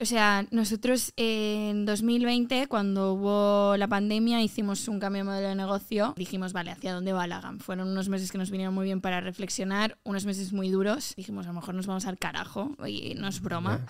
[0.00, 5.54] O sea, nosotros en 2020, cuando hubo la pandemia, hicimos un cambio de modelo de
[5.54, 6.14] negocio.
[6.16, 7.58] Dijimos, vale, ¿hacia dónde va la GAM?
[7.60, 11.14] Fueron unos meses que nos vinieron muy bien para reflexionar, unos meses muy duros.
[11.16, 13.86] Dijimos, a lo mejor nos vamos al carajo, y no es broma.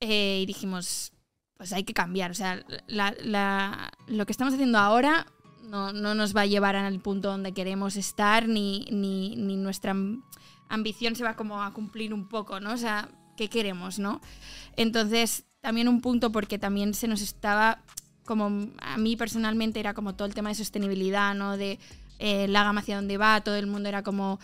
[0.00, 1.12] Eh, y dijimos,
[1.56, 2.30] pues hay que cambiar.
[2.30, 5.26] O sea, la- lo que estamos haciendo ahora
[5.64, 9.90] no, no nos va a llevar al punto donde queremos estar, ni, ni, ni nuestra
[9.92, 10.22] am-
[10.68, 12.72] ambición se va como a cumplir un poco, ¿no?
[12.72, 14.20] O sea, ¿qué queremos, no?
[14.76, 17.80] Entonces, también un punto porque también se nos estaba,
[18.24, 21.56] como a mí personalmente era como todo el tema de sostenibilidad, ¿no?
[21.56, 21.78] De
[22.18, 24.38] eh, la gama hacia dónde va, todo el mundo era como,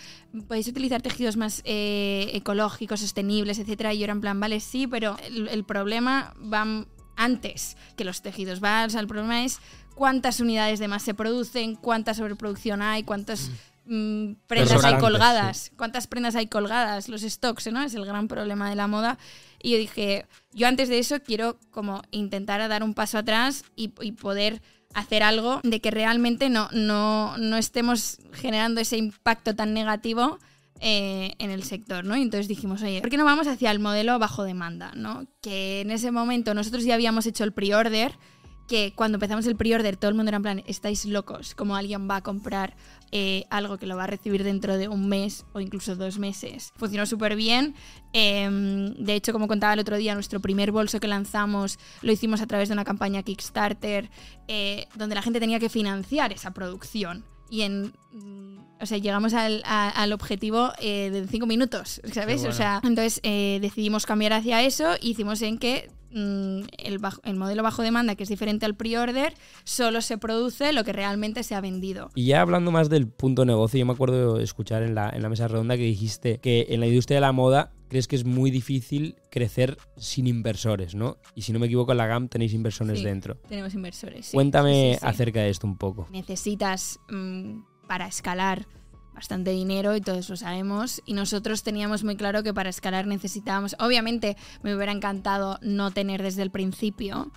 [0.47, 3.95] podéis utilizar tejidos más eh, ecológicos, sostenibles, etcétera.
[3.95, 6.85] Y yo era en plan, vale, sí, pero el, el problema va
[7.17, 8.63] antes que los tejidos.
[8.63, 9.61] Va, o sea, el problema es
[9.95, 13.51] cuántas unidades de más se producen, cuánta sobreproducción hay, cuántas
[13.87, 17.83] mm, prendas hay colgadas, cuántas prendas hay colgadas, los stocks, ¿no?
[17.83, 19.19] Es el gran problema de la moda.
[19.63, 23.93] Y yo dije, yo antes de eso quiero como intentar dar un paso atrás y,
[24.01, 24.63] y poder
[24.95, 30.39] hacer algo de que realmente no, no, no estemos generando ese impacto tan negativo
[30.85, 32.17] eh, en el sector, ¿no?
[32.17, 35.29] Y entonces dijimos, oye, ¿por qué no vamos hacia el modelo bajo demanda, ¿no?
[35.41, 38.19] Que en ese momento nosotros ya habíamos hecho el pre-order,
[38.67, 42.11] que cuando empezamos el pre-order todo el mundo era en plan, estáis locos, como alguien
[42.11, 42.75] va a comprar
[43.13, 46.73] eh, algo que lo va a recibir dentro de un mes o incluso dos meses.
[46.77, 47.77] Funcionó súper bien.
[48.13, 48.51] eh,
[48.99, 52.49] de hecho, como contaba el otro día, nuestro primer bolso que lanzamos lo hicimos a
[52.49, 54.11] través de una campaña Kickstarter,
[54.49, 57.25] eh, donde la gente tenía que financiar esa producción.
[57.53, 57.93] Y en.
[58.13, 62.39] mm, O sea, llegamos al, a- al objetivo eh, de cinco minutos, ¿sabes?
[62.41, 62.49] bueno.
[62.49, 67.21] O sea, entonces eh, decidimos cambiar hacia eso y hicimos en que mm, el, bajo-
[67.25, 71.43] el modelo bajo demanda, que es diferente al pre-order, solo se produce lo que realmente
[71.43, 72.11] se ha vendido.
[72.15, 75.29] Y ya hablando más del punto negocio, yo me acuerdo escuchar en la, en la
[75.29, 78.51] mesa redonda que dijiste que en la industria de la moda crees que es muy
[78.51, 81.19] difícil crecer sin inversores, ¿no?
[81.35, 83.05] Y si no me equivoco, en la GAM tenéis inversores Sí.
[83.05, 83.37] dentro.
[83.49, 84.27] Tenemos inversores.
[84.27, 86.07] sí, Cuéntame sí, acerca de esto un poco.
[86.11, 88.67] necesitas mm, para escalar
[89.15, 91.03] bastante dinero y todos lo sabemos.
[91.05, 96.23] Y nosotros teníamos muy claro que para escalar necesitábamos, obviamente me hubiera encantado no tener
[96.23, 97.31] desde el principio,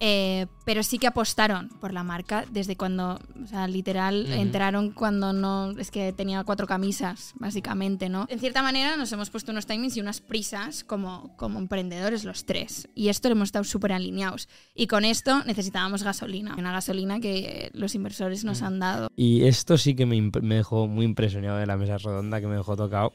[0.00, 5.32] eh, pero sí que apostaron por la marca desde cuando, o sea, literal, entraron cuando
[5.32, 8.26] no, es que tenía cuatro camisas, básicamente, ¿no?
[8.28, 12.44] En cierta manera nos hemos puesto unos timings y unas prisas como, como emprendedores los
[12.44, 12.88] tres.
[12.94, 14.48] Y esto lo hemos estado súper alineados.
[14.74, 16.54] Y con esto necesitábamos gasolina.
[16.56, 19.08] Una gasolina que los inversores nos han dado.
[19.16, 22.76] Y esto sí que me dejó muy impresionado de la mesa redonda, que me dejó
[22.76, 23.12] tocado.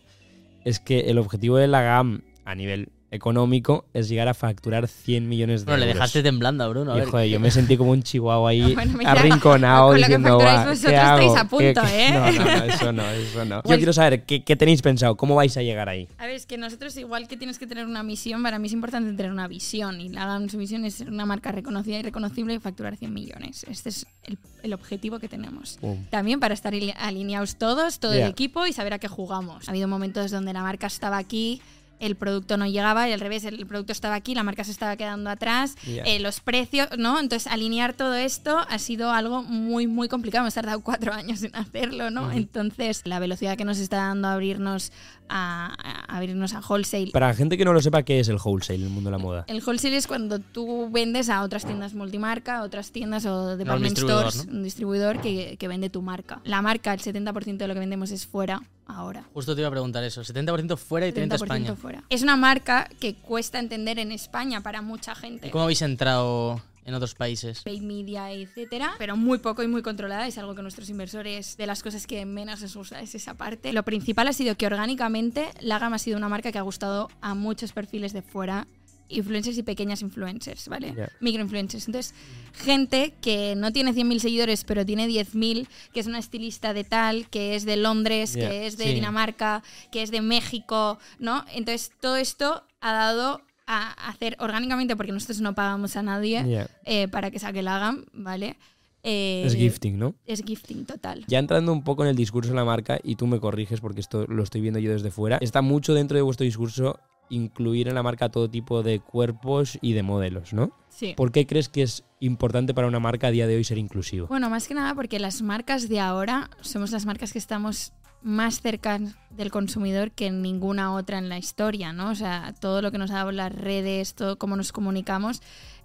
[0.66, 5.28] Es que el objetivo de la GAM a nivel económico es llegar a facturar 100
[5.30, 5.96] millones de Bueno, le euros.
[5.96, 6.92] dejaste temblando a Bruno.
[6.92, 7.06] a ver.
[7.06, 10.30] joder, yo me sentí como un chihuahua ahí Bueno, mira, arrinconado con lo que diciendo,
[10.30, 11.20] facturáis "Buah, vosotros ¿qué hago?
[11.20, 12.08] estáis a ¿Qué- punto, qué-?".
[12.08, 12.12] ¿eh?
[12.12, 13.56] No, no, no, eso no, eso no.
[13.56, 15.16] Yo Igual- quiero saber, ¿qué, qué tenéis pensado?
[15.16, 16.08] ¿Cómo vais a llegar ahí?
[16.18, 18.74] A ver, es que nosotros, igual que tienes que tener una misión, para mí es
[18.74, 20.02] importante tener una visión.
[20.02, 23.66] Y la visión es ser una marca reconocida y reconocible y facturar 100 millones.
[23.70, 25.80] Este es el, el objetivo que tenemos.
[26.10, 29.68] También para estar ali- alineados todos, todo el equipo y saber a qué jugamos.
[29.68, 31.62] Ha habido momentos donde la marca estaba aquí,
[32.04, 34.98] el producto no llegaba y al revés, el producto estaba aquí, la marca se estaba
[34.98, 37.20] quedando atrás, eh, los precios, ¿no?
[37.20, 40.44] Entonces, alinear todo esto ha sido algo muy, muy complicado.
[40.44, 42.32] Hemos tardado cuatro años en hacerlo, ¿no?
[42.32, 44.92] Entonces, la velocidad que nos está dando a abrirnos
[45.30, 47.12] a, a abrirnos a wholesale.
[47.12, 49.18] Para la gente que no lo sepa, ¿qué es el wholesale en el mundo de
[49.18, 49.46] la moda?
[49.48, 54.46] El wholesale es cuando tú vendes a otras tiendas multimarca, otras tiendas o department stores,
[54.46, 54.54] ¿no?
[54.54, 56.42] un distribuidor que, que vende tu marca.
[56.44, 59.24] La marca, el 70% de lo que vendemos es fuera ahora.
[59.34, 60.22] Justo te iba a preguntar eso.
[60.22, 61.76] 70% fuera y 30% 70% España.
[61.76, 62.04] fuera.
[62.10, 65.48] Es una marca que cuesta entender en España para mucha gente.
[65.48, 67.62] ¿Y cómo habéis entrado en otros países?
[67.64, 70.28] paid media, etcétera, pero muy poco y muy controlada.
[70.28, 73.72] Es algo que nuestros inversores, de las cosas que menos les gusta, es esa parte.
[73.74, 77.10] Lo principal ha sido que orgánicamente la gama ha sido una marca que ha gustado
[77.22, 78.68] a muchos perfiles de fuera.
[79.14, 80.94] Influencers y pequeñas influencers, ¿vale?
[80.96, 81.10] Ya.
[81.20, 81.88] Microinfluencers.
[81.88, 82.14] Entonces,
[82.54, 87.30] gente que no tiene 100.000 seguidores, pero tiene 10.000, que es una estilista de tal,
[87.30, 88.94] que es de Londres, que es de Sí.
[88.94, 91.46] Dinamarca, que es de México, ¿no?
[91.54, 96.68] Entonces, todo esto ha dado a hacer orgánicamente, porque nosotros no pagamos a nadie, Ya.
[96.86, 98.58] eh, para que saque la GAM, ¿vale?
[99.04, 100.16] Eh, Es gifting, ¿no?
[100.26, 101.26] Es gifting total.
[101.28, 104.00] Ya entrando un poco en el discurso de la marca, y tú me corriges porque
[104.02, 107.00] esto lo estoy viendo yo desde fuera, está mucho dentro de vuestro discurso
[107.34, 110.72] incluir en la marca todo tipo de cuerpos y de modelos, ¿no?
[110.90, 111.14] Sí.
[111.16, 114.28] ¿Por qué crees que es importante para una marca a día de hoy ser inclusivo?
[114.28, 118.62] Bueno, más que nada porque las marcas de ahora somos las marcas que estamos más
[118.62, 119.00] cerca
[119.32, 122.10] del consumidor que ninguna otra en la historia, ¿no?
[122.10, 125.42] O sea, todo lo que nos ha dado las redes, todo cómo nos comunicamos,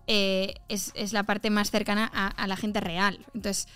[0.07, 3.19] eh, es, es la parte más cercana a, a la gente real.
[3.35, 3.67] Entonces,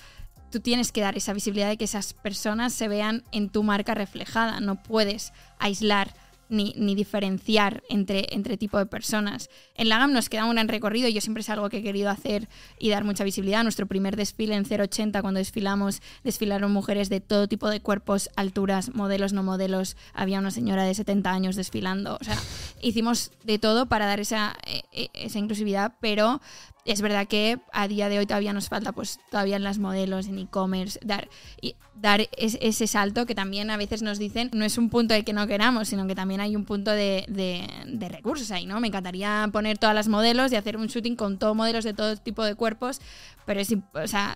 [0.51, 3.95] tú tienes que dar esa visibilidad de que esas personas se vean en tu marca
[3.95, 4.61] reflejada.
[4.61, 6.15] No puedes aislar
[6.53, 9.49] ni, ni diferenciar entre, entre tipo de personas.
[9.75, 12.11] En la GAM nos queda un gran recorrido, yo siempre es algo que he querido
[12.11, 13.63] hacer y dar mucha visibilidad.
[13.63, 18.95] Nuestro primer desfile en 080, cuando desfilamos, desfilaron mujeres de todo tipo de cuerpos, alturas,
[18.95, 19.97] modelos, no modelos.
[20.13, 22.19] Había una señora de 70 años desfilando.
[22.21, 22.37] O sea,
[22.83, 26.41] hicimos de todo para dar esa, eh, eh, esa inclusividad, pero
[26.85, 30.27] es verdad que a día de hoy todavía nos falta, pues todavía en las modelos,
[30.27, 31.29] en e-commerce, dar,
[31.61, 35.15] y dar es- ese salto que también a veces nos dicen, no es un punto
[35.15, 38.67] de que no queramos, sino que también hay un punto de, de- de recursos ahí,
[38.67, 38.81] ¿no?
[38.81, 42.17] Me encantaría poner todas las modelos y hacer un shooting con todos modelos de todo
[42.17, 43.01] tipo de cuerpos,
[43.47, 44.35] pero es, o sea,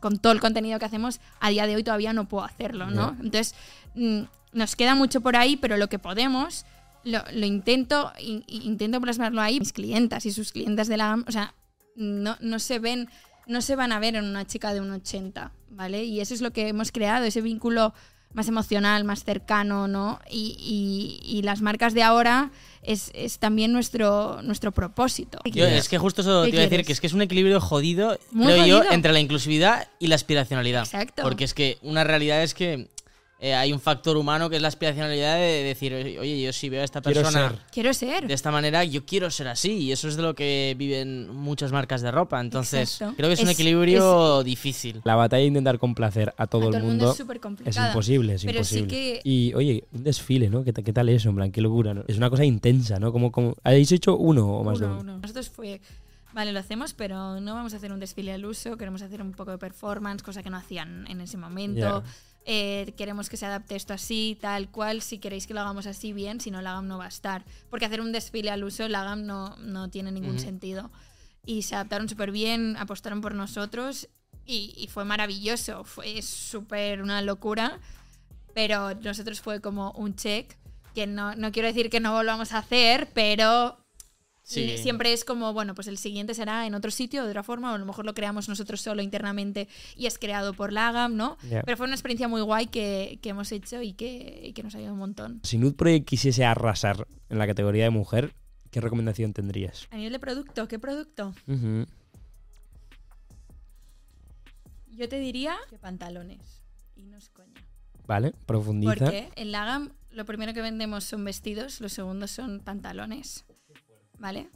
[0.00, 3.16] con todo el contenido que hacemos, a día de hoy todavía no puedo hacerlo, ¿no?
[3.22, 3.54] Entonces,
[3.94, 4.20] mm,
[4.52, 6.66] nos queda mucho por ahí, pero lo que podemos
[7.04, 9.58] lo, lo intento, in- intento plasmarlo ahí.
[9.60, 11.54] Mis clientas y sus clientes de la o sea,
[11.98, 13.08] no, no se ven,
[13.46, 16.04] no se van a ver en una chica de un 80, ¿vale?
[16.04, 17.92] Y eso es lo que hemos creado, ese vínculo
[18.34, 20.20] más emocional, más cercano, ¿no?
[20.30, 22.50] Y, y- y las marcas de ahora
[22.82, 25.38] es, es también nuestro, nuestro propósito.
[25.46, 27.22] Yo, es que justo eso ¿Qué te iba a decir, que es que es un
[27.22, 30.82] equilibrio jodido, Muy creo yo, entre la inclusividad y la aspiracionalidad.
[30.84, 31.22] Exacto.
[31.22, 32.88] Porque es que una realidad es que
[33.40, 36.80] eh, hay un factor humano que es la aspiracionalidad de decir, oye, yo si veo
[36.82, 37.58] a esta Quiero persona ser.
[37.70, 38.26] Quiero ser.
[38.26, 39.72] de esta manera, yo quiero ser así.
[39.78, 42.40] Y eso es de lo que viven muchas marcas de ropa.
[42.40, 43.14] Entonces, Exacto.
[43.16, 45.00] creo que es, un Es- equilibrio difícil.
[45.04, 47.40] La batalla de intentar complacer a todo, A todo el el mundo mundo es súper
[47.64, 48.88] es imposible, es Pero sí imposible.
[48.88, 50.64] que- Y oye, un desfile, ¿no?
[50.64, 51.52] ¿Qué, qué tal eso, en plan?
[51.52, 52.02] Qué locura, ¿no?
[52.08, 53.12] Es una cosa intensa, ¿no?
[53.12, 53.54] Como, como...
[53.62, 55.12] ¿Habéis hecho uno o más de Uno, uno?
[55.12, 55.18] uno.
[55.22, 55.80] Nosotros fue,
[56.32, 59.32] vale, lo hacemos, pero no vamos a hacer un desfile al uso, queremos hacer un
[59.32, 62.02] poco de performance, cosa que no hacían en ese momento.
[62.50, 65.02] Eh, queremos que se adapte esto así, tal cual.
[65.02, 66.40] Si queréis que lo hagamos así, bien.
[66.40, 67.44] Si no, la GAM no va a estar.
[67.68, 70.90] Porque hacer un desfile al uso, la GAM no, no tiene ningún sentido.
[71.44, 74.08] Y se adaptaron súper bien, apostaron por nosotros
[74.46, 75.84] y, y fue maravilloso.
[75.84, 77.80] Fue súper una locura.
[78.54, 80.56] Pero nosotros fue como un check
[80.94, 83.78] que no, no quiero decir que no volvamos a hacer, pero
[84.48, 84.78] Sí.
[84.78, 87.74] Siempre es como, bueno, pues el siguiente será en otro sitio, de otra forma, o
[87.74, 91.36] a lo mejor lo creamos nosotros solo internamente y es creado por la GAM, ¿no?
[91.66, 94.74] Pero fue una experiencia muy guay que, que hemos hecho y que, y que nos
[94.74, 95.40] ha ayudado un montón.
[95.42, 98.32] Si Nude Project quisiese arrasar en la categoría de mujer,
[98.70, 99.86] ¿qué recomendación tendrías?
[99.90, 101.34] A nivel de producto, ¿qué producto?
[104.88, 106.62] Yo te diría que pantalones.
[106.96, 107.52] Y no es coña.
[108.06, 108.94] Vale, profundiza.
[108.94, 113.44] Porque en la GAM lo primero que vendemos son vestidos, los segundos son pantalones.
[114.18, 114.48] ¿Vale?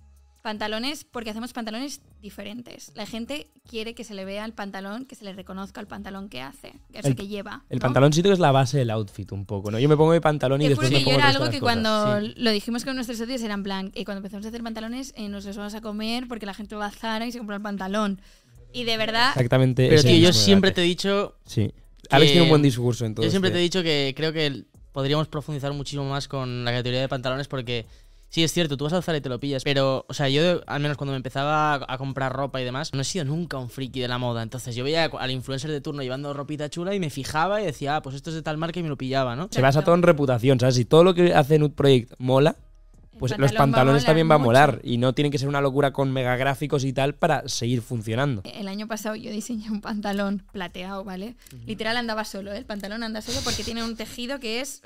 [0.43, 2.91] Pantalones, porque hacemos pantalones diferentes.
[2.97, 6.29] La gente quiere que se le vea el pantalón, que se le reconozca el pantalón
[6.29, 7.65] que hace, que es El- el que lleva.
[7.71, 7.83] El ¿no?
[7.83, 9.79] pantaloncito que es la base del outfit un poco, ¿no?
[9.79, 11.61] Yo me pongo mi pantalón y Te después me yo era algo que cosas.
[11.61, 12.35] cuando Sí.
[12.39, 15.29] lo dijimos con nuestros socios era en plan, y cuando empezamos a hacer pantalones eh,
[15.29, 17.63] nos los vamos a comer porque la gente va a Zara y se compra el
[17.63, 18.21] pantalón.
[18.73, 19.89] Y de verdad, Exactamente.
[19.89, 20.81] Pero tío, yo siempre debate.
[20.81, 21.73] te he dicho Sí.
[22.11, 24.13] Alex que- tiene un buen discurso en todo Yo siempre este- te he dicho que
[24.17, 27.87] creo que podríamos profundizar muchísimo más con la categoría de pantalones porque
[28.33, 30.63] sí es cierto, tú vas a Zara y te lo pillas, pero, o sea, yo
[30.67, 33.69] al menos cuando me empezaba a, comprar ropa y demás, no he sido nunca un
[33.69, 34.43] friki de la moda.
[34.43, 37.97] Entonces yo veía al influencer de turno llevando ropita chula y me fijaba y decía,
[37.97, 39.49] ah, pues esto es de tal marca y me lo pillaba, ¿no?
[39.51, 40.77] Se basa todo en reputación, ¿sabes?
[40.77, 42.57] Si todo lo que hace Nude Project mola,
[43.19, 44.81] pues los pantalón pantalones también va a molar.
[44.83, 48.43] Y no tienen que ser una locura con megagráficos y tal para seguir funcionando.
[48.45, 51.37] El año pasado yo diseñé un pantalón plateado, ¿vale?
[51.67, 52.59] Literal andaba solo, ¿eh?
[52.59, 54.83] el pantalón anda solo porque tiene un tejido que es...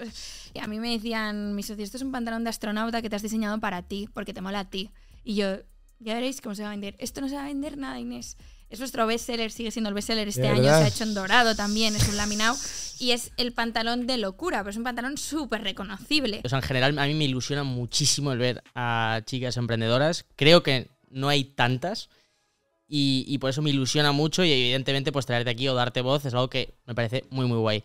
[0.55, 3.17] Y a mí me decían mis socios, esto es un pantalón de astronauta que te
[3.17, 4.91] has diseñado para ti, porque te mola a ti.
[5.25, 5.57] Y yo,
[5.99, 6.95] ya veréis cómo se va a vender.
[6.99, 8.37] Esto no se va a vender nada, Inés.
[8.69, 11.55] Es nuestro bestseller, sigue siendo el bestseller este ¿De año, se ha hecho en dorado
[11.55, 12.57] también, es un laminado.
[12.99, 16.41] Y es el pantalón de locura, pero es un pantalón súper reconocible.
[16.45, 20.25] O sea, en general a mí me ilusiona muchísimo el ver a chicas emprendedoras.
[20.35, 22.09] Creo que no hay tantas
[22.89, 26.25] y, y por eso me ilusiona mucho y evidentemente pues traerte aquí o darte voz
[26.25, 27.85] es algo que me parece muy muy guay.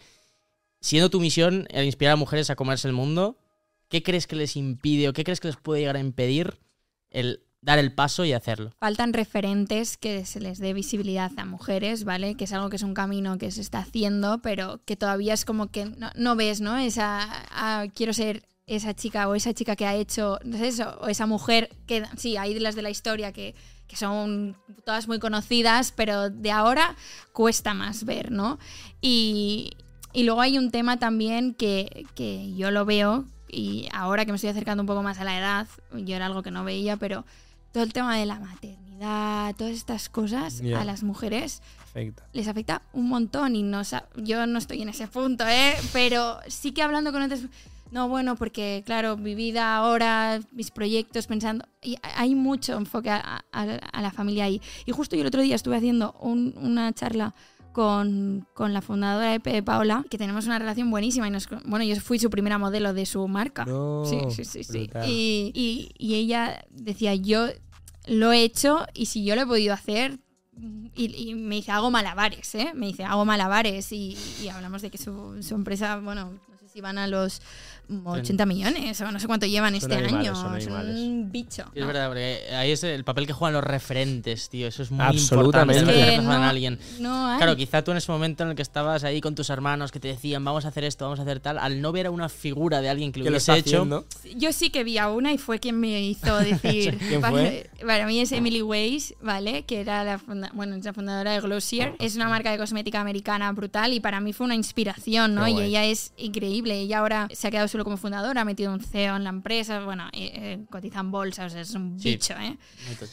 [0.80, 3.38] Siendo tu misión el inspirar a mujeres a comerse el mundo,
[3.88, 6.58] ¿qué crees que les impide o qué crees que les puede llegar a impedir
[7.12, 8.71] el dar el paso y hacerlo?
[8.80, 12.36] Faltan referentes que se les dé visibilidad a mujeres, ¿vale?
[12.36, 15.45] Que es algo que es un camino que se está haciendo, pero que todavía es
[15.45, 16.78] como que no, ves, ¿no?
[16.78, 20.97] Esa, ah, quiero ser esa chica o esa chica que ha hecho, no sé eso,
[21.02, 23.54] o esa mujer que, sí, hay de las de la historia que,
[23.88, 26.95] que son todas muy conocidas, pero de ahora
[27.34, 28.60] cuesta más ver, ¿no?
[29.02, 29.71] Y,
[30.13, 34.38] y luego hay un tema también que, que yo lo veo, y ahora que me
[34.38, 37.26] estoy acercando un poco más a la edad, yo era algo que no veía, pero
[37.72, 41.62] todo el tema de la maternidad, todas estas cosas a las mujeres
[42.34, 43.82] les afecta un montón y no
[44.18, 45.74] yo no estoy en ese punto, ¿eh?
[45.94, 47.42] Pero sí que hablando con otros...
[47.92, 51.66] No, bueno, porque claro, mi vida ahora, mis proyectos, pensando...
[51.82, 54.62] Y hay mucho enfoque a, a- a la familia ahí.
[54.86, 57.34] Y justo yo el otro día estuve haciendo un- una charla
[57.72, 61.28] con, con la fundadora de Pepe Paola, que tenemos una relación buenísima.
[61.28, 63.66] Y nos, bueno, yo fui su primera modelo de su marca.
[63.66, 64.90] No, Sí, sí, sí, sí.
[65.08, 67.48] Y, y- y ella decía, yo
[68.08, 70.20] lo he hecho y si yo lo he podido hacer,
[70.96, 72.72] y, y me dice, hago malabares, ¿eh?
[72.76, 76.68] Me dice, hago malabares y, y hablamos de que su, su empresa, bueno, no sé
[76.68, 77.42] si van a los
[78.06, 80.36] 80 millones o no sé cuánto llevan Son este animales, año.
[80.62, 81.64] son un bicho.
[81.74, 81.88] Es ¿no?
[81.88, 84.68] verdad, porque ahí es el papel que juegan los referentes, tío.
[84.68, 85.80] Eso es muy Absolutamente.
[85.82, 86.14] importante.
[86.16, 86.80] Es que no- alguien.
[87.00, 87.38] no hay.
[87.38, 90.00] Claro, quizá tú en ese momento en el que estabas ahí con tus hermanos que
[90.00, 92.30] te decían vamos a hacer esto, vamos a hacer tal, al no ver a una
[92.30, 94.06] figura de alguien que lo hubiese hecho, haciendo.
[94.36, 96.98] Yo sí que vi a una y fue quien me hizo decir.
[96.98, 97.50] ¿Quién Para,
[97.86, 99.64] para mí es Emily Weiss, ¿vale?
[99.64, 101.96] Que era la, funda- bueno, es la fundadora de Glossier.
[102.00, 105.46] Es una marca de cosmética americana brutal y para mí fue una inspiración, ¿no?
[105.46, 105.66] Qué Y guay.
[105.70, 106.80] ella es increíble.
[106.80, 109.84] Ella ahora se ha quedado solo como fundadora, ha metido un CEO en la empresa,
[109.84, 112.12] bueno, eh, eh, cotiza en bolsa, o sea, es un Sí.
[112.13, 112.58] bicho, ¿eh?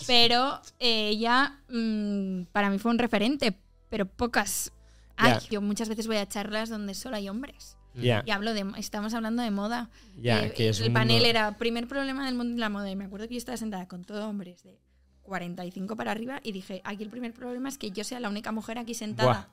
[0.07, 3.57] Pero eh, ella mm, para mí fue un referente,
[3.89, 4.73] pero pocas.
[5.17, 5.49] Ay, Ya.
[5.51, 7.77] yo muchas veces voy a charlas donde solo hay hombres.
[7.95, 9.91] Ya, Y hablo de, estamos hablando de moda.
[10.21, 12.89] ya, Eh, que es el panel mundo- era primer problema del mundo de la moda
[12.91, 14.79] y me acuerdo que yo estaba sentada con todo hombres de
[15.23, 18.53] 45 para arriba y dije, aquí el primer problema es que yo sea la única
[18.53, 19.49] mujer aquí sentada.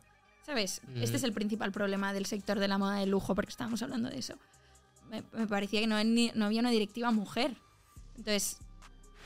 [0.45, 0.81] ¿Sabes?
[0.87, 1.01] Mm.
[1.01, 4.09] Este es el principal problema del sector de la moda de lujo porque estábamos hablando
[4.11, 4.35] de eso.
[5.33, 7.51] Me, me parecía que no, ni- no había una directiva mujer.
[8.17, 8.57] Entonces,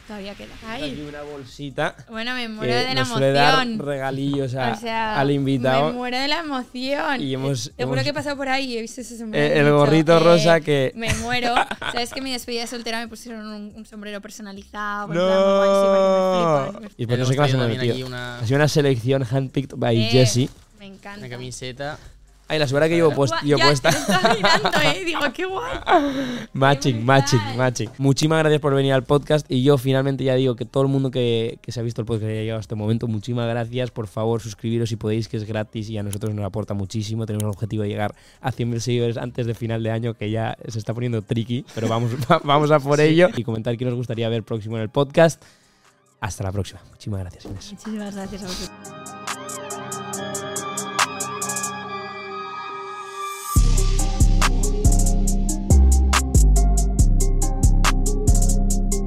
[0.08, 0.47] todavía queda.
[0.67, 3.88] Aquí Ay, una bolsita bueno, me que muero de la nos suele dar emoción.
[3.88, 7.21] regalillos a- o sea, al invitado me muero de la emoción.
[7.21, 9.45] y hemos, Te juro hemos- que he pasado por ahí y he visto ese sombrero.
[9.45, 11.54] eh, el dicho, gorrito eh, rosa que Me muero.
[11.80, 15.10] ¿Sabes que mi despedida de soltera me pusieron un, un sombrero personalizado?
[15.10, 18.08] plan, no guay, sí, porque me flipa, y pues no sé qué más aquí metido
[18.08, 20.49] una, ha sido una selección handpicked by Eh, Jessie
[20.80, 21.19] Me encanta.
[21.19, 21.99] una camiseta.
[22.50, 25.04] Ay la suerte que llevo, Pues, puest- ya, puesta te mirando, eh.
[25.06, 25.78] Digo, qué guay.
[26.54, 30.66] matching matching matching muchísimas gracias por venir al podcast y yo finalmente ya digo que
[30.66, 32.76] todo el mundo que, que se ha visto el podcast y haya llegado a este
[32.76, 36.46] momento muchísimas gracias por favor suscribiros si podéis que es gratis y a nosotros nos
[36.46, 40.14] aporta muchísimo tenemos el objetivo de llegar a 100.000 seguidores antes de final de año
[40.16, 43.78] que ya se está poniendo tricky pero vamos, va- vamos a por ello y comentar
[43.78, 45.42] qué nos gustaría ver próximo en el podcast
[46.20, 47.72] hasta la próxima muchísimas gracias Inés.
[47.72, 48.99] Muchísimas gracias a vosotros.